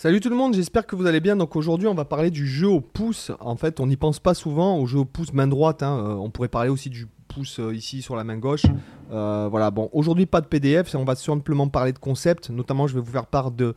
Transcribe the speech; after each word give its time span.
Salut 0.00 0.20
tout 0.20 0.28
le 0.30 0.36
monde, 0.36 0.54
j'espère 0.54 0.86
que 0.86 0.94
vous 0.94 1.06
allez 1.06 1.18
bien. 1.18 1.34
Donc 1.34 1.56
aujourd'hui, 1.56 1.88
on 1.88 1.94
va 1.94 2.04
parler 2.04 2.30
du 2.30 2.46
jeu 2.46 2.68
au 2.68 2.80
pouce. 2.80 3.32
En 3.40 3.56
fait, 3.56 3.80
on 3.80 3.88
n'y 3.88 3.96
pense 3.96 4.20
pas 4.20 4.32
souvent 4.32 4.78
au 4.78 4.86
jeu 4.86 5.00
au 5.00 5.04
pouce 5.04 5.32
main 5.32 5.48
droite. 5.48 5.82
hein. 5.82 5.98
Euh, 5.98 6.14
on 6.14 6.30
pourrait 6.30 6.46
parler 6.46 6.70
aussi 6.70 6.88
du 6.88 7.08
pouce 7.26 7.58
euh, 7.58 7.74
ici 7.74 8.00
sur 8.00 8.14
la 8.14 8.22
main 8.22 8.36
gauche. 8.36 8.62
Euh, 9.10 9.48
voilà, 9.50 9.72
bon, 9.72 9.90
aujourd'hui 9.92 10.26
pas 10.26 10.40
de 10.40 10.46
PDF, 10.46 10.94
on 10.94 11.02
va 11.04 11.16
simplement 11.16 11.66
parler 11.66 11.92
de 11.92 11.98
concept. 11.98 12.48
Notamment, 12.50 12.86
je 12.86 12.94
vais 12.94 13.00
vous 13.00 13.10
faire 13.10 13.26
part 13.26 13.50
de 13.50 13.74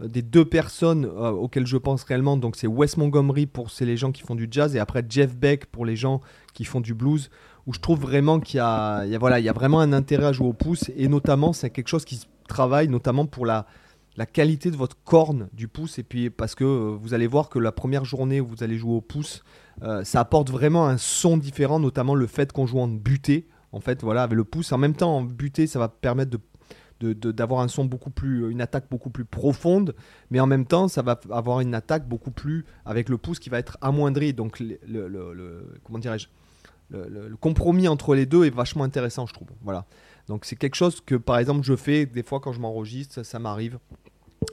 des 0.00 0.22
deux 0.22 0.44
personnes 0.44 1.06
auxquelles 1.06 1.66
je 1.66 1.76
pense 1.76 2.04
réellement. 2.04 2.36
Donc 2.36 2.54
c'est 2.54 2.68
Wes 2.68 2.96
Montgomery 2.96 3.46
pour 3.46 3.68
les 3.80 3.96
gens 3.96 4.12
qui 4.12 4.22
font 4.22 4.36
du 4.36 4.46
jazz 4.48 4.76
et 4.76 4.78
après 4.78 5.04
Jeff 5.08 5.34
Beck 5.36 5.66
pour 5.66 5.84
les 5.84 5.96
gens 5.96 6.20
qui 6.52 6.64
font 6.64 6.80
du 6.80 6.94
blues. 6.94 7.30
Où 7.66 7.72
je 7.74 7.80
trouve 7.80 7.98
vraiment 8.00 8.38
qu'il 8.38 8.58
y 8.58 8.60
a, 8.60 9.04
il 9.06 9.10
y 9.10 9.16
a- 9.16 9.18
voilà, 9.18 9.40
il 9.40 9.44
y 9.44 9.48
a 9.48 9.52
vraiment 9.52 9.80
un 9.80 9.92
intérêt 9.92 10.26
à 10.26 10.32
jouer 10.32 10.46
au 10.46 10.52
pouce 10.52 10.88
et 10.96 11.08
notamment 11.08 11.52
c'est 11.52 11.70
quelque 11.70 11.88
chose 11.88 12.04
qui 12.04 12.14
se 12.16 12.26
travaille 12.46 12.86
notamment 12.88 13.26
pour 13.26 13.44
la 13.46 13.66
la 14.16 14.26
qualité 14.26 14.70
de 14.70 14.76
votre 14.76 14.96
corne 15.04 15.48
du 15.52 15.68
pouce 15.68 15.98
et 15.98 16.02
puis 16.02 16.30
parce 16.30 16.54
que 16.54 16.64
euh, 16.64 16.96
vous 17.00 17.14
allez 17.14 17.26
voir 17.26 17.48
que 17.48 17.58
la 17.58 17.72
première 17.72 18.04
journée 18.04 18.40
où 18.40 18.46
vous 18.46 18.62
allez 18.62 18.76
jouer 18.76 18.94
au 18.94 19.00
pouce 19.00 19.42
euh, 19.82 20.04
ça 20.04 20.20
apporte 20.20 20.50
vraiment 20.50 20.86
un 20.86 20.98
son 20.98 21.36
différent 21.36 21.80
notamment 21.80 22.14
le 22.14 22.26
fait 22.26 22.52
qu'on 22.52 22.66
joue 22.66 22.78
en 22.78 22.88
buté 22.88 23.48
en 23.72 23.80
fait 23.80 24.02
voilà 24.02 24.22
avec 24.24 24.36
le 24.36 24.44
pouce 24.44 24.72
en 24.72 24.78
même 24.78 24.94
temps 24.94 25.16
en 25.16 25.22
buté 25.22 25.66
ça 25.66 25.78
va 25.78 25.88
permettre 25.88 26.30
de 26.30 26.40
d'avoir 27.00 27.60
un 27.60 27.68
son 27.68 27.84
beaucoup 27.84 28.08
plus 28.08 28.50
une 28.50 28.62
attaque 28.62 28.86
beaucoup 28.88 29.10
plus 29.10 29.26
profonde 29.26 29.94
mais 30.30 30.40
en 30.40 30.46
même 30.46 30.64
temps 30.64 30.88
ça 30.88 31.02
va 31.02 31.20
avoir 31.30 31.60
une 31.60 31.74
attaque 31.74 32.08
beaucoup 32.08 32.30
plus 32.30 32.64
avec 32.86 33.10
le 33.10 33.18
pouce 33.18 33.38
qui 33.38 33.50
va 33.50 33.58
être 33.58 33.76
amoindri. 33.82 34.32
Donc 34.32 34.58
le, 34.58 35.76
comment 35.82 35.98
dirais-je 35.98 36.28
le 36.90 37.36
compromis 37.36 37.88
entre 37.88 38.14
les 38.14 38.24
deux 38.24 38.46
est 38.46 38.54
vachement 38.54 38.84
intéressant 38.84 39.26
je 39.26 39.34
trouve. 39.34 39.48
Voilà 39.62 39.84
donc 40.28 40.44
c'est 40.44 40.56
quelque 40.56 40.74
chose 40.76 41.00
que 41.00 41.14
par 41.14 41.38
exemple 41.38 41.62
je 41.64 41.76
fais 41.76 42.06
des 42.06 42.22
fois 42.22 42.40
quand 42.40 42.52
je 42.52 42.60
m'enregistre 42.60 43.22
ça, 43.22 43.38
m'arrive 43.38 43.78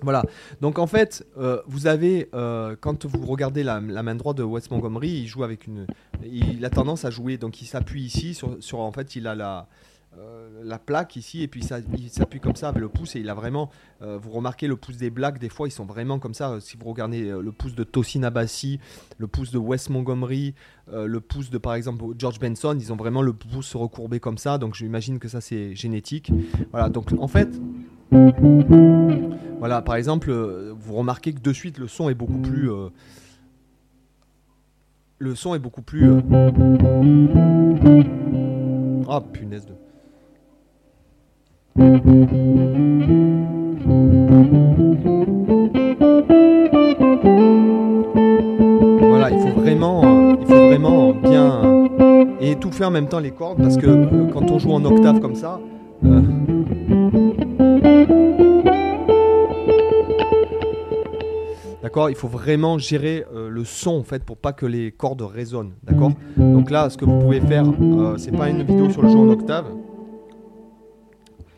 voilà. 0.04 0.24
Donc 0.62 0.80
en 0.80 0.88
fait, 0.88 1.26
euh, 1.38 1.62
vous 1.68 1.86
avez, 1.86 2.30
euh, 2.34 2.78
quand 2.80 3.06
vous 3.06 3.26
regardez 3.26 3.62
la, 3.62 3.82
la 3.82 4.04
main 4.04 4.16
droite 4.16 4.38
de 4.38 4.44
Wes 4.44 4.72
Montgomery, 4.72 5.10
il 5.10 5.28
joue 5.28 5.44
avec 5.44 5.68
une, 5.68 5.86
il 6.24 6.64
a 6.64 6.70
tendance 6.70 7.04
à 7.04 7.10
jouer, 7.10 7.38
donc 7.38 7.62
il 7.62 7.66
s'appuie 7.66 8.02
ici 8.04 8.34
sur, 8.34 8.56
sur- 8.62 8.80
en 8.80 8.92
fait, 8.94 9.18
il 9.18 9.28
a 9.28 9.36
la, 9.36 9.68
euh, 10.18 10.50
la 10.64 10.78
plaque 10.78 11.16
ici 11.16 11.42
et 11.42 11.48
puis 11.48 11.64
ça, 11.64 11.80
il 11.98 12.10
s'appuie 12.10 12.42
comme 12.42 12.56
ça 12.56 12.68
avec 12.70 12.82
le 12.82 12.90
pouce 12.90 13.16
et 13.16 13.20
il 13.22 13.30
a 13.30 13.34
vraiment, 13.34 13.70
euh, 14.02 14.18
vous 14.22 14.32
remarquez 14.32 14.68
le 14.68 14.76
pouce 14.76 14.98
des 14.98 15.10
blacks, 15.10 15.40
des 15.40 15.48
fois 15.48 15.70
ils 15.70 15.72
sont 15.72 15.86
vraiment 15.86 16.20
comme 16.20 16.34
ça. 16.34 16.52
euh, 16.52 16.60
Si 16.60 16.76
vous 16.78 16.86
regardez 16.90 17.22
le 17.32 17.52
pouce 17.54 17.76
de 17.76 17.84
Tosin 17.86 18.24
Abassi, 18.24 18.80
le 19.18 19.28
pouce 19.28 19.52
de 19.52 19.58
Wes 19.58 19.90
Montgomery, 19.90 20.54
le 20.92 21.20
pouce 21.22 21.50
de 21.50 21.58
par 21.58 21.76
exemple 21.76 22.04
George 22.18 22.40
Benson, 22.40 22.76
ils 22.78 22.92
ont 22.92 22.98
vraiment 22.98 23.22
le 23.22 23.32
pouce 23.32 23.74
recourbé 23.76 24.20
comme 24.20 24.38
ça. 24.38 24.58
Donc 24.58 24.76
j'imagine 24.76 25.18
que 25.18 25.30
ça 25.30 25.40
c'est 25.40 25.76
génétique. 25.76 26.32
Voilà. 26.72 26.90
Donc 26.90 27.14
en 27.18 27.28
fait. 27.28 27.50
Voilà, 29.60 29.82
par 29.82 29.96
exemple, 29.96 30.32
vous 30.32 30.96
remarquez 30.96 31.34
que 31.34 31.40
de 31.40 31.54
suite 31.54 31.78
le 31.78 31.88
son 31.88 32.10
est 32.10 32.16
beaucoup 32.16 32.40
plus. 32.40 32.70
le 35.20 35.36
son 35.36 35.56
est 35.56 35.60
beaucoup 35.60 35.84
plus. 35.84 36.10
Ah, 39.08 39.22
punaise 39.22 39.66
de. 39.66 39.74
Voilà, 41.74 42.12
il 49.32 49.40
faut 49.40 49.62
vraiment, 49.62 50.36
il 50.42 50.46
faut 50.46 50.66
vraiment 50.68 51.14
bien 51.14 51.88
et 52.42 52.52
étouffer 52.52 52.84
en 52.84 52.92
même 52.92 53.08
temps 53.08 53.20
les 53.20 53.32
cordes 53.32 53.60
parce 53.60 53.78
que 53.78 53.88
euh, 53.88 54.28
quand 54.34 54.52
on 54.52 54.60
joue 54.60 54.74
en 54.74 54.84
octave 54.84 55.22
comme 55.22 55.36
ça, 55.36 55.62
euh, 56.04 56.22
D'accord 61.82 62.10
Il 62.10 62.16
faut 62.16 62.28
vraiment 62.28 62.78
gérer 62.78 63.26
euh, 63.34 63.50
le 63.50 63.64
son 63.64 63.92
en 63.92 64.04
fait 64.04 64.24
pour 64.24 64.38
pas 64.38 64.52
que 64.54 64.66
les 64.66 64.92
cordes 64.92 65.22
résonnent. 65.22 65.74
D'accord? 65.84 66.12
Donc 66.38 66.70
là, 66.70 66.90
ce 66.90 66.98
que 66.98 67.06
vous 67.06 67.20
pouvez 67.20 67.42
faire, 67.42 67.66
c'est 68.18 68.36
pas 68.36 68.50
une 68.50 68.64
vidéo 68.64 68.90
sur 68.90 69.02
le 69.02 69.10
jeu 69.10 69.18
en 69.18 69.30
octave. 69.30 69.66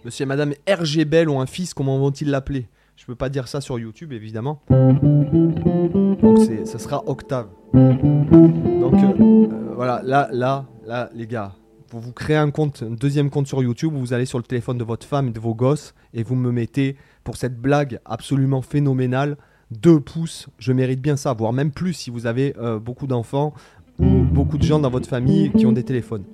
Monsieur 0.05 0.23
et 0.23 0.25
Madame 0.25 0.53
RG 0.67 1.05
Bell 1.05 1.29
ont 1.29 1.39
un 1.39 1.45
fils, 1.45 1.73
comment 1.73 1.97
vont-ils 1.97 2.29
l'appeler? 2.29 2.67
Je 2.97 3.05
peux 3.05 3.15
pas 3.15 3.29
dire 3.29 3.47
ça 3.47 3.61
sur 3.61 3.79
YouTube 3.79 4.11
évidemment. 4.11 4.61
Donc 4.69 6.39
ça 6.65 6.77
sera 6.77 7.07
octave. 7.07 7.47
Donc 7.73 8.93
euh, 8.93 9.13
euh, 9.21 9.47
voilà, 9.75 10.01
là, 10.03 10.27
là, 10.33 10.65
là, 10.85 11.09
les 11.15 11.25
gars, 11.25 11.53
vous 11.89 12.01
vous 12.01 12.11
créez 12.11 12.35
un 12.35 12.51
compte, 12.51 12.83
un 12.83 12.91
deuxième 12.91 13.29
compte 13.29 13.47
sur 13.47 13.63
YouTube, 13.63 13.93
vous 13.95 14.11
allez 14.11 14.25
sur 14.25 14.37
le 14.39 14.43
téléphone 14.43 14.77
de 14.77 14.83
votre 14.83 15.07
femme 15.07 15.29
et 15.29 15.31
de 15.31 15.39
vos 15.39 15.55
gosses 15.55 15.93
et 16.13 16.23
vous 16.23 16.35
me 16.35 16.51
mettez 16.51 16.97
pour 17.23 17.37
cette 17.37 17.59
blague 17.59 18.01
absolument 18.03 18.61
phénoménale 18.61 19.37
2 19.71 20.01
pouces, 20.01 20.49
je 20.59 20.73
mérite 20.73 21.01
bien 21.01 21.15
ça, 21.15 21.33
voire 21.33 21.53
même 21.53 21.71
plus 21.71 21.93
si 21.93 22.09
vous 22.09 22.25
avez 22.25 22.53
euh, 22.57 22.77
beaucoup 22.77 23.07
d'enfants 23.07 23.53
ou 23.99 24.23
beaucoup 24.23 24.57
de 24.57 24.63
gens 24.63 24.79
dans 24.79 24.89
votre 24.89 25.07
famille 25.07 25.51
qui 25.51 25.65
ont 25.65 25.71
des 25.71 25.83
téléphones. 25.83 26.25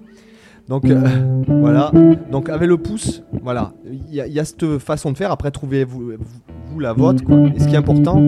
Donc 0.69 0.85
euh, 0.85 0.99
voilà, 1.47 1.91
donc 2.31 2.47
avec 2.47 2.69
le 2.69 2.77
pouce, 2.77 3.23
voilà, 3.41 3.73
il 3.85 4.13
y, 4.13 4.39
a- 4.39 4.45
cette 4.45 4.77
façon 4.77 5.11
de 5.11 5.17
faire, 5.17 5.31
après 5.31 5.49
trouvez-vous 5.49 6.11
vous, 6.11 6.13
vous 6.71 6.79
la 6.79 6.93
vôtre, 6.93 7.23
quoi. 7.23 7.37
Et 7.55 7.59
ce 7.59 7.67
qui 7.67 7.73
est 7.73 7.77
important, 7.77 8.21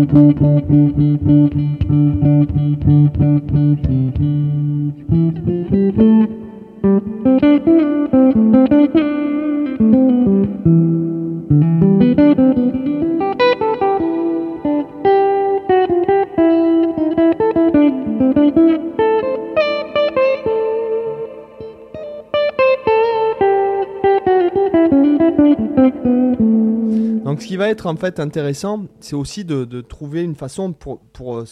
qui 27.51 27.57
va 27.57 27.67
être 27.67 27.85
en 27.85 27.97
fait 27.97 28.21
intéressant, 28.21 28.85
c'est 29.01 29.17
aussi 29.17 29.43
de, 29.43 29.81
trouver 29.81 30.23
une 30.23 30.35
façon 30.35 30.71
pour, 30.71 31.01
pour 31.11 31.35
euh, 31.35 31.43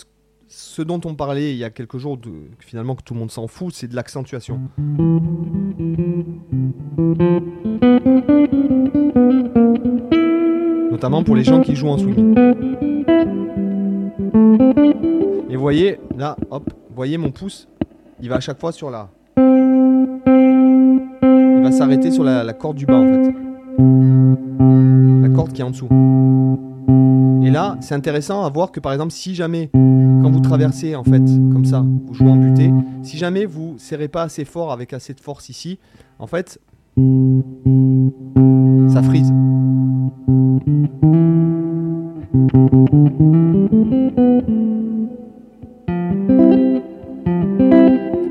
ce- 0.47 0.81
dont 0.81 1.01
on 1.03 1.13
parlait 1.13 1.51
il 1.51 1.57
y 1.57 1.65
a 1.65 1.69
quelques 1.69 1.97
jours, 1.97 2.15
de, 2.15 2.31
finalement 2.59 2.95
que 2.95 3.03
tout 3.03 3.13
le 3.13 3.19
monde 3.19 3.31
s'en 3.31 3.49
fout, 3.49 3.73
c'est 3.75 3.89
de 3.89 3.95
l'accentuation. 3.97 4.61
Notamment 10.89 11.25
pour 11.25 11.35
les 11.35 11.43
gens 11.43 11.59
qui 11.59 11.75
jouent 11.75 11.89
en 11.89 11.97
swing. 11.97 12.33
Et 15.49 15.55
vous 15.57 15.61
voyez, 15.61 15.99
là, 16.17 16.37
hop, 16.49 16.71
vous 16.87 16.95
voyez 16.95 17.17
mon 17.17 17.31
pouce, 17.31 17.67
il 18.21 18.29
va 18.29 18.35
à 18.35 18.39
chaque 18.39 18.61
fois 18.61 18.71
sur 18.71 18.89
la... 18.89 19.09
Il 19.35 19.43
va 21.61 21.73
s'arrêter 21.73 22.09
sur 22.09 22.23
la, 22.23 22.53
corde 22.53 22.77
du 22.77 22.85
bas 22.85 22.99
en 22.99 23.05
fait 23.05 23.33
qui 25.47 25.61
est 25.61 25.63
en 25.63 25.71
dessous. 25.71 25.87
Et 27.41 27.51
là, 27.51 27.77
c'est 27.79 27.95
intéressant 27.95 28.43
à 28.43 28.49
voir 28.49 28.71
que 28.71 28.79
par 28.79 28.91
exemple, 28.91 29.11
si 29.11 29.33
jamais, 29.33 29.69
quand 29.73 30.29
vous 30.29 30.41
traversez 30.41 30.95
en 30.95 31.03
fait, 31.03 31.23
comme 31.51 31.65
ça, 31.65 31.85
vous 32.05 32.13
jouez 32.13 32.29
en 32.29 32.35
butée, 32.35 32.71
si 33.01 33.17
jamais 33.17 33.45
vous 33.45 33.75
serrez 33.77 34.07
pas 34.07 34.23
assez 34.23 34.45
fort 34.45 34.71
avec 34.71 34.93
assez 34.93 35.13
de 35.13 35.19
force 35.19 35.49
ici, 35.49 35.79
en 36.19 36.27
fait, 36.27 36.59
ça 38.89 39.01
frise. 39.03 39.33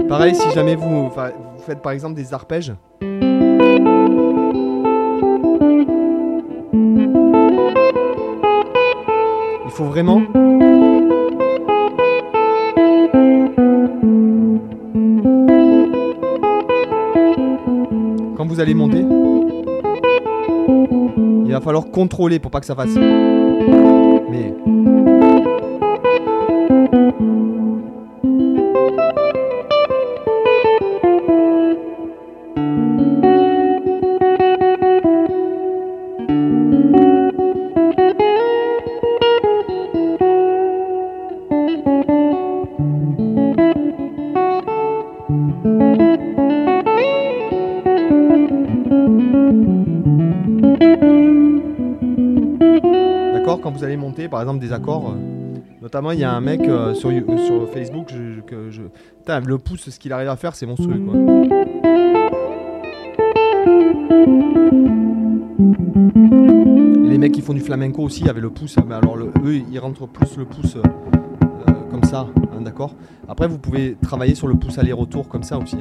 Pareil, 0.09 0.35
si 0.35 0.51
jamais 0.55 0.75
vous 0.75 1.11
faites 1.59 1.81
par 1.81 1.93
exemple 1.93 2.15
des 2.15 2.35
arpèges, 2.35 2.73
faut 9.79 9.85
vraiment. 9.85 10.23
Quand 18.37 18.47
vous 18.47 18.59
allez 18.59 18.75
monter, 18.75 19.05
il 21.47 21.53
va 21.53 21.61
falloir 21.61 21.93
contrôler 21.93 22.41
pour 22.41 22.51
pas 22.51 22.59
que 22.59 22.67
ça 22.67 22.75
fasse. 22.75 22.97
Mais. 22.97 24.53
vous 53.79 53.85
allez 53.85 53.97
monter 53.97 54.29
par 54.29 54.41
exemple 54.41 54.59
des 54.59 54.73
accords. 54.73 55.11
Euh, 55.11 55.61
notamment, 55.81 56.11
il 56.11 56.19
y 56.19 56.25
a 56.25 56.33
un 56.33 56.41
mec 56.41 56.63
euh, 56.63 56.95
sur, 56.95 57.11
euh, 57.11 57.47
sur 57.47 57.69
Facebook, 57.71 58.09
je, 58.09 58.41
que 58.41 58.71
je... 58.71 58.83
Le 59.47 59.59
pouce, 59.59 59.91
ce 59.91 59.99
qu'il 59.99 60.13
arrive 60.13 60.29
à 60.29 60.37
faire, 60.37 60.57
c'est 60.57 60.67
monstrueux, 60.67 60.99
quoi. 60.99 61.15
Les 67.05 67.19
mecs 67.19 67.33
qui 67.33 67.43
font 67.43 67.53
du 67.53 67.61
flamenco 67.61 68.03
aussi 68.03 68.29
avec 68.29 68.43
le 68.43 68.51
pouce, 68.51 68.77
mais 68.87 68.95
alors 68.95 69.17
le, 69.17 69.27
eux, 69.45 69.61
ils 69.71 69.79
rentrent 69.79 70.09
plus 70.09 70.37
le 70.39 70.45
pouce 70.45 70.77
euh, 70.77 71.73
comme 71.91 72.03
ça, 72.05 72.27
hein, 72.57 72.63
d'accord 72.63 72.95
Après, 73.29 73.47
vous 73.47 73.59
pouvez 73.59 73.97
travailler 74.01 74.35
sur 74.35 74.49
le 74.49 74.55
pouce 74.55 74.79
aller-retour 74.79 75.29
comme 75.29 75.43
ça 75.43 75.59
aussi. 75.59 75.77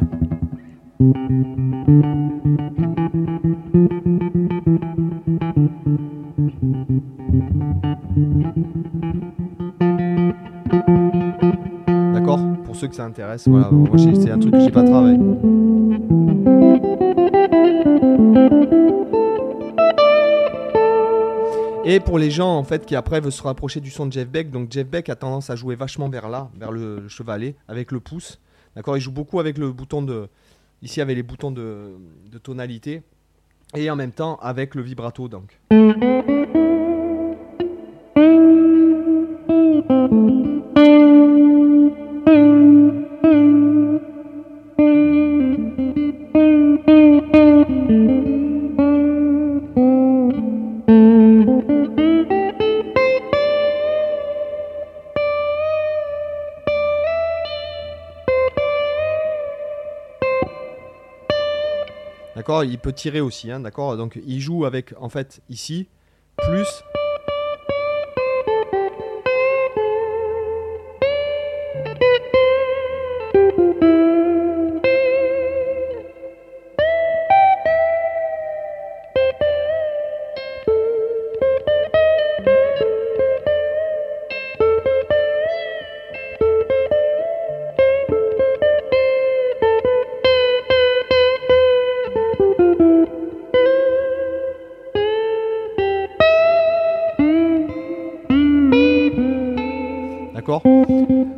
Que 12.89 12.95
ça 12.95 13.05
intéresse, 13.05 13.43
c'est 13.43 14.31
un 14.31 14.39
truc 14.39 14.53
que 14.53 14.59
j'ai 14.59 14.71
pas 14.71 14.83
travaillé. 14.83 15.19
Et 21.89 22.01
pour 22.01 22.19
les 22.19 22.29
gens 22.29 22.57
en 22.57 22.63
fait 22.65 22.85
qui 22.85 22.97
après 22.97 23.21
veulent 23.21 23.31
se 23.31 23.41
rapprocher 23.41 23.79
du 23.79 23.89
son 23.89 24.07
de 24.07 24.11
Jeff 24.11 24.27
Beck, 24.27 24.51
donc 24.51 24.69
Jeff 24.71 24.85
Beck 24.85 25.07
a 25.07 25.15
tendance 25.15 25.49
à 25.49 25.55
jouer 25.55 25.75
vachement 25.75 26.09
vers 26.09 26.27
là, 26.27 26.49
vers 26.59 26.71
le, 26.71 26.99
le 26.99 27.07
chevalet, 27.07 27.55
avec 27.69 27.93
le 27.93 28.01
pouce. 28.01 28.39
D'accord 28.75 28.97
Il 28.97 29.01
joue 29.01 29.11
beaucoup 29.11 29.39
avec 29.39 29.57
le 29.57 29.71
bouton 29.71 30.01
de. 30.01 30.27
Ici 30.81 30.99
avec 30.99 31.15
les 31.15 31.23
boutons 31.23 31.49
de, 31.49 31.93
de 32.29 32.37
tonalité. 32.37 33.03
Et 33.73 33.89
en 33.89 33.95
même 33.95 34.11
temps 34.11 34.37
avec 34.41 34.75
le 34.75 34.81
vibrato 34.81 35.29
donc. 35.29 35.59
Il 62.63 62.79
peut 62.79 62.93
tirer 62.93 63.21
aussi, 63.21 63.51
hein, 63.51 63.59
d'accord? 63.59 63.97
Donc 63.97 64.19
il 64.25 64.39
joue 64.39 64.65
avec, 64.65 64.93
en 64.99 65.09
fait, 65.09 65.41
ici, 65.49 65.87
plus. 66.37 66.83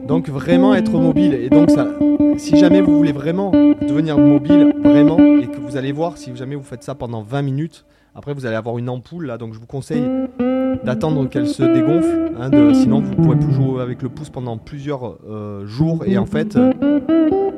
Donc 0.08 0.30
vraiment 0.30 0.74
être 0.76 0.92
mobile. 1.00 1.34
Et 1.34 1.50
donc 1.50 1.70
ça, 1.72 1.88
si 2.38 2.58
jamais 2.58 2.82
vous 2.82 2.96
voulez 2.96 3.12
vraiment 3.12 3.52
devenir 3.52 4.18
mobile, 4.18 4.74
vraiment, 4.84 5.18
et 5.18 5.48
que 5.48 5.60
vous 5.60 5.78
allez 5.78 5.92
voir, 5.92 6.18
si 6.18 6.36
jamais 6.36 6.56
vous 6.56 6.64
faites 6.64 6.84
ça 6.84 6.96
pendant 6.96 7.22
20 7.24 7.42
minutes, 7.42 7.86
après 8.16 8.34
vous 8.34 8.46
allez 8.46 8.56
avoir 8.56 8.78
une 8.78 8.90
ampoule 8.90 9.26
là, 9.28 9.38
donc 9.38 9.54
je 9.54 9.60
vous 9.60 9.66
conseille 9.66 10.04
d'attendre 10.84 11.28
qu'elle 11.28 11.48
se 11.48 11.64
dégonfle. 11.64 12.32
hein, 12.40 12.74
sinon 12.74 13.02
vous 13.02 13.16
pourrez 13.16 13.38
plus 13.38 13.54
jouer 13.54 13.82
avec 13.82 14.02
le 14.02 14.10
pouce 14.10 14.30
pendant 14.30 14.58
plusieurs 14.58 15.18
euh, 15.30 15.66
jours. 15.66 16.04
Et 16.06 16.18
en 16.18 16.26
fait... 16.26 16.56
euh, 16.56 17.49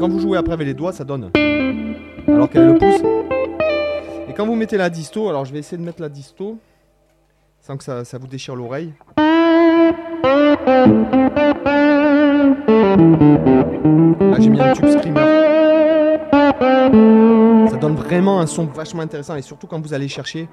quand 0.00 0.08
vous 0.08 0.18
jouez 0.18 0.38
après 0.38 0.54
avec 0.54 0.66
les 0.66 0.72
doigts, 0.72 0.92
ça 0.92 1.04
donne. 1.04 1.30
Alors 2.26 2.48
qu'avec 2.48 2.72
le 2.72 2.78
pouce. 2.78 3.02
Et 4.28 4.32
quand 4.32 4.46
vous 4.46 4.54
mettez 4.54 4.78
la 4.78 4.88
disto, 4.88 5.28
alors 5.28 5.44
je 5.44 5.52
vais 5.52 5.58
essayer 5.58 5.76
de 5.76 5.82
mettre 5.82 6.00
la 6.00 6.08
disto 6.08 6.56
sans 7.60 7.76
que 7.76 7.84
ça, 7.84 8.06
ça 8.06 8.16
vous 8.16 8.26
déchire 8.26 8.56
l'oreille. 8.56 8.94
Là 9.18 9.24
j'ai 14.38 14.48
mis 14.48 14.60
un 14.60 14.72
tube 14.72 14.88
screamer. 14.88 15.20
Ça 17.68 17.76
donne 17.76 17.96
vraiment 17.96 18.40
un 18.40 18.46
son 18.46 18.64
vachement 18.64 19.02
intéressant 19.02 19.36
et 19.36 19.42
surtout 19.42 19.66
quand 19.66 19.80
vous 19.80 19.92
allez 19.92 20.08
chercher. 20.08 20.48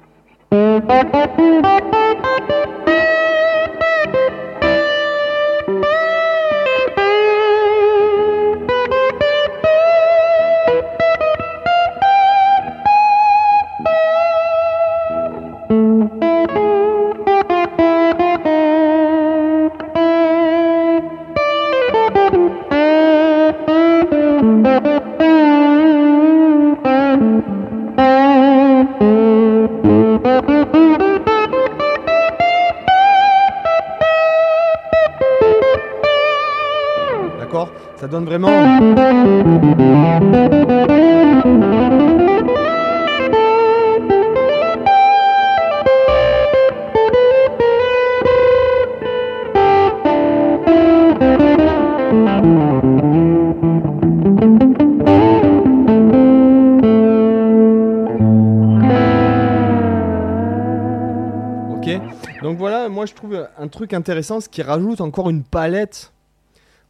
Truc 63.78 63.92
intéressant, 63.94 64.40
ce 64.40 64.48
qui 64.48 64.60
rajoute 64.62 65.00
encore 65.00 65.30
une 65.30 65.44
palette. 65.44 66.12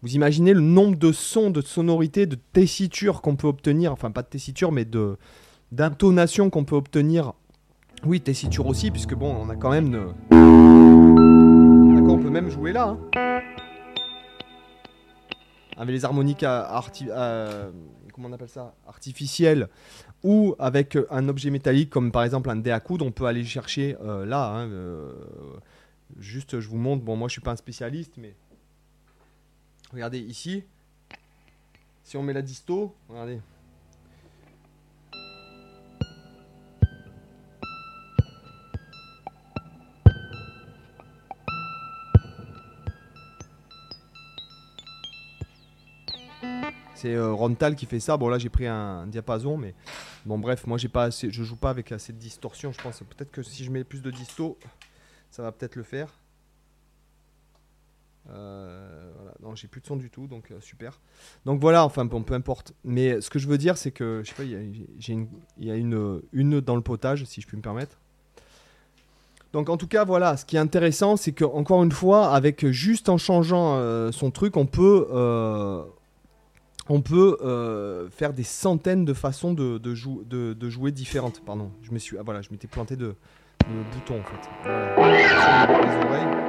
Vous 0.00 0.14
imaginez 0.14 0.54
le 0.54 0.62
nombre 0.62 0.97
de 0.97 1.12
sons, 1.12 1.50
de 1.50 1.61
sonorités, 1.61 2.25
de 2.25 2.37
tessitures 2.54 3.21
qu'on 3.21 3.37
peut 3.37 3.47
obtenir, 3.47 3.92
enfin 3.92 4.11
pas 4.11 4.23
de 4.23 4.28
tessiture, 4.28 4.73
mais 4.73 4.87
de 4.87 5.18
d'intonation 5.71 6.49
qu'on 6.49 6.64
peut 6.64 6.76
obtenir. 6.76 7.35
Oui, 8.07 8.23
tessiture 8.23 8.66
aussi, 8.66 8.90
puisque 8.90 9.14
bon, 9.14 9.37
on 9.38 9.50
a 9.50 9.57
quand 9.57 9.68
même. 9.71 9.90
de- 9.90 10.07
D'accord, 11.95 12.14
on 12.14 12.18
peut 12.23 12.30
même 12.30 12.49
jouer 12.49 12.73
là. 12.73 12.97
hein. 13.14 13.40
Avec 15.76 15.95
les 15.95 16.07
harmoniques 16.07 16.42
arti- 16.42 17.11
comment 18.14 18.28
on 18.28 18.33
appelle 18.33 18.49
ça 18.49 18.75
artificielles 18.88 19.68
ou 20.25 20.54
avec 20.59 20.97
un 21.11 21.28
objet 21.28 21.50
métallique 21.50 21.90
comme 21.90 22.11
par 22.12 22.25
exemple 22.25 22.49
un 22.49 22.57
dé 22.57 22.71
à 22.71 22.80
coudre, 22.80 23.04
on 23.04 23.12
peut 23.12 23.26
aller 23.26 23.45
chercher 23.45 23.95
euh, 24.02 24.25
là. 24.25 24.49
hein, 24.54 24.68
euh, 24.68 25.12
Juste, 26.16 26.60
je 26.60 26.68
vous 26.68 26.78
montre. 26.78 27.04
Bon, 27.04 27.16
moi, 27.16 27.28
je 27.28 27.32
suis 27.32 27.40
pas 27.40 27.52
un 27.52 27.56
spécialiste, 27.56 28.14
mais 28.16 28.34
regardez 29.92 30.18
ici. 30.18 30.64
Si 32.02 32.16
on 32.16 32.22
met 32.22 32.32
la 32.32 32.42
disto, 32.42 32.94
regardez. 33.08 33.40
C'est 46.94 47.14
euh, 47.14 47.32
Rontal 47.32 47.76
qui 47.76 47.86
fait 47.86 48.00
ça. 48.00 48.16
Bon 48.16 48.28
là 48.28 48.38
j'ai 48.38 48.48
pris 48.48 48.66
un, 48.66 48.74
un, 48.74 49.06
diapason, 49.06 49.56
mais 49.56 49.74
bon 50.26 50.36
bref, 50.36 50.66
moi 50.66 50.78
j'ai 50.78 50.88
pas 50.88 51.04
assez, 51.04 51.30
je 51.30 51.44
joue 51.44 51.54
pas 51.54 51.70
avec 51.70 51.92
assez 51.92 52.12
de 52.12 52.18
distorsion, 52.18 52.72
je 52.72 52.82
pense. 52.82 52.98
Peut-être 53.00 53.30
que 53.30 53.44
si 53.44 53.64
je 53.64 53.70
mets 53.70 53.84
plus 53.84 54.02
de 54.02 54.10
disto, 54.10 54.58
ça 55.30 55.42
va 55.42 55.52
peut-être 55.52 55.76
le 55.76 55.82
faire. 55.82 56.18
Euh, 58.30 59.11
voilà. 59.16 59.32
Non, 59.42 59.54
j'ai 59.54 59.68
plus 59.68 59.80
de 59.80 59.87
son 59.87 59.97
du 59.97 60.11
tout, 60.11 60.26
donc 60.26 60.50
euh, 60.50 60.61
super. 60.61 61.00
Donc 61.47 61.61
voilà, 61.61 61.85
enfin 61.85 62.04
bon, 62.04 62.23
peu 62.23 62.35
importe. 62.35 62.75
Mais 62.85 63.20
ce 63.20 63.30
que 63.30 63.38
je 63.38 63.49
veux 63.49 63.58
dire, 63.58 63.78
c'est 63.78 63.90
que 63.90 64.23
je 64.25 64.28
sais 64.28 64.35
pas, 64.35 64.44
il 64.44 64.50
y 64.50 65.70
a, 65.70 65.76
une, 65.76 66.20
une, 66.32 66.61
dans 66.61 66.76
le 66.76 66.82
potage, 66.82 67.25
si 67.25 67.40
je 67.40 67.47
puis 67.47 67.56
me 67.56 67.62
permettre. 67.62 67.99
Donc 69.52 69.70
en 69.70 69.78
tout 69.78 69.87
cas, 69.87 70.04
voilà, 70.04 70.37
ce 70.37 70.44
qui 70.44 70.56
est 70.56 70.61
intéressant, 70.61 71.16
c'est 71.16 71.32
que 71.32 71.44
encore 71.44 71.82
une 71.82 71.92
fois, 71.92 72.35
avec 72.35 72.66
juste 72.66 73.08
en 73.08 73.16
changeant 73.16 73.76
euh, 73.76 74.12
son 74.12 74.30
truc, 74.30 74.58
on 74.58 74.66
peut, 74.66 75.06
on 76.90 77.00
peut 77.00 78.08
faire 78.11 78.35
des 78.35 78.42
centaines 78.42 79.06
de 79.06 79.14
façons 79.14 79.54
de, 79.54 79.78
de, 79.78 80.52
de, 80.52 80.68
jouer 80.68 80.92
différentes. 80.92 81.42
Pardon, 81.47 81.70
je 81.82 81.92
me 81.92 81.99
suis, 81.99 82.18
ah, 82.18 82.23
voilà, 82.23 82.42
je 82.42 82.50
m'étais 82.50 82.68
planté 82.68 82.94
de, 82.94 83.14
en 84.10 84.22
fait. 84.22 84.48
Les 84.66 86.06
oreilles. 86.06 86.48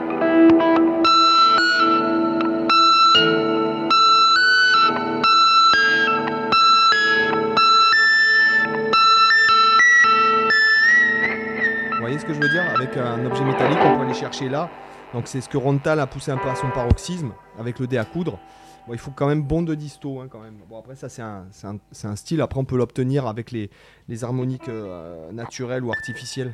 ce 12.19 12.25
que 12.25 12.33
je 12.33 12.39
veux 12.39 12.49
dire 12.49 12.63
Avec 12.75 12.97
un 12.97 13.25
objet 13.25 13.45
métallique, 13.45 13.77
on 13.81 13.97
peut 13.97 14.03
aller 14.03 14.13
chercher 14.13 14.49
là. 14.49 14.69
Donc 15.13 15.27
c'est 15.27 15.41
ce 15.41 15.47
que 15.47 15.57
Rontal 15.57 15.99
a 15.99 16.07
poussé 16.07 16.31
un 16.31 16.37
peu 16.37 16.49
à 16.49 16.55
son 16.55 16.69
paroxysme 16.69 17.31
avec 17.57 17.79
le 17.79 17.87
dé 17.87 17.97
à 17.97 18.05
coudre. 18.05 18.39
Bon, 18.87 18.93
il 18.93 18.99
faut 18.99 19.11
quand 19.11 19.27
même 19.27 19.43
bon 19.43 19.61
de 19.61 19.73
disto 19.73 20.19
hein, 20.19 20.27
quand 20.29 20.41
même. 20.41 20.57
Bon 20.69 20.79
après 20.79 20.95
ça 20.95 21.09
c'est 21.09 21.21
un, 21.21 21.45
un, 21.63 22.15
style, 22.15 22.41
après 22.41 22.59
on 22.59 22.65
peut 22.65 22.77
l'obtenir 22.77 23.27
avec 23.27 23.51
les, 23.51 23.69
les 24.07 24.23
harmoniques 24.23 24.67
euh, 24.67 25.31
naturelles 25.31 25.83
ou 25.83 25.91
artificielles. 25.91 26.53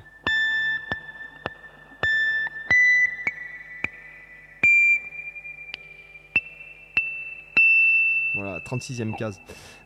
Voilà, 8.55 8.63
36e 8.63 9.15
case. 9.15 9.39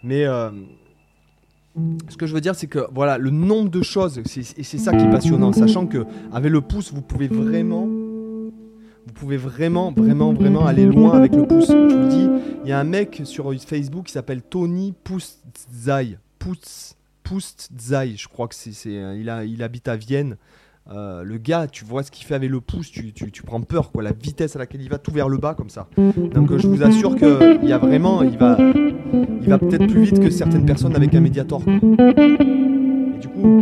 Mais 0.04 0.26
euh, 0.26 0.50
ce 2.10 2.18
que 2.18 2.26
je 2.26 2.34
veux 2.34 2.42
dire, 2.42 2.56
c'est 2.56 2.68
que 2.68 2.88
voilà, 2.94 3.18
le 3.18 3.30
nombre 3.30 3.70
de 3.70 3.82
choses, 3.82 4.20
et 4.20 4.24
c'est 4.64 4.78
ça 4.78 4.96
qui 4.96 5.04
est 5.04 5.10
passionnant, 5.10 5.54
sachant 5.54 5.88
que 5.88 6.06
avec 6.32 6.52
le 6.52 6.62
pouce, 6.62 6.92
vous 6.94 7.02
pouvez 7.02 7.28
vraiment, 7.28 7.86
vous 7.86 9.14
pouvez 9.14 9.38
vraiment, 9.38 9.92
vraiment, 9.92 10.34
vraiment 10.34 10.66
aller 10.66 10.86
loin 10.86 11.12
avec 11.12 11.36
le 11.36 11.46
pouce. 11.48 11.70
Je 11.70 11.96
vous 11.96 12.10
dis, 12.10 12.30
il 12.64 12.70
y 12.70 12.74
a 12.74 12.80
un 12.80 12.84
mec 12.84 13.22
sur 13.24 13.54
Facebook 13.62 14.06
qui 14.08 14.14
s'appelle 14.14 14.42
Tony 14.42 14.94
Pustzai, 15.04 16.18
Pustzai, 17.24 18.16
je 18.18 18.28
crois 18.28 18.48
que 18.48 18.56
c'est, 18.56 19.30
a, 19.30 19.46
il 19.46 19.64
habite 19.64 19.88
à 19.88 19.96
Vienne. 19.96 20.38
Euh, 20.92 21.24
le 21.24 21.38
gars, 21.38 21.68
tu 21.68 21.86
vois 21.86 22.02
ce 22.02 22.10
qu'il 22.10 22.26
fait 22.26 22.34
avec 22.34 22.50
le 22.50 22.62
pouce, 22.62 22.92
tu, 22.92 23.14
prends 23.46 23.62
peur, 23.62 23.92
quoi, 23.92 24.02
la 24.02 24.12
vitesse 24.12 24.56
à 24.56 24.60
laquelle 24.60 24.82
il 24.82 24.90
va 24.90 24.98
tout 24.98 25.12
vers 25.12 25.30
le 25.30 25.38
bas 25.38 25.54
comme 25.54 25.70
ça. 25.70 25.88
Donc 25.98 26.58
je 26.58 26.68
vous 26.68 26.82
assure 26.84 27.16
qu'il 27.16 27.60
y 27.64 27.72
a 27.72 27.78
vraiment, 27.78 28.24
il 28.24 28.38
va, 28.38 28.58
il 29.42 29.48
va 29.48 29.60
peut-être 29.60 29.88
plus 29.88 30.04
vite 30.04 30.20
que 30.20 30.30
certaines 30.30 30.66
personnes 30.66 30.96
avec 30.96 31.14
un 31.14 31.22
médiator. 31.22 31.62
Et 31.68 33.20
du 33.20 33.28
coup. 33.28 33.62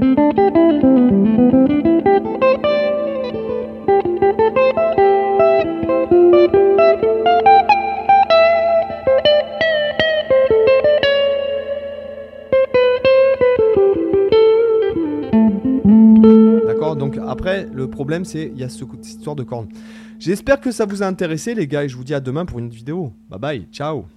Problème, 17.97 18.25
c'est 18.25 18.51
il 18.53 18.59
y 18.59 18.63
a 18.63 18.69
ce, 18.69 18.85
cette 18.85 19.07
histoire 19.07 19.35
de 19.35 19.43
cornes. 19.43 19.69
J'espère 20.19 20.61
que 20.61 20.71
ça 20.71 20.85
vous 20.85 21.01
a 21.01 21.07
intéressé, 21.07 21.55
les 21.55 21.67
gars, 21.67 21.83
et 21.83 21.89
je 21.89 21.97
vous 21.97 22.03
dis 22.03 22.13
à 22.13 22.19
demain 22.19 22.45
pour 22.45 22.59
une 22.59 22.67
autre 22.67 22.75
vidéo. 22.75 23.11
Bye 23.29 23.39
bye, 23.39 23.67
ciao 23.71 24.16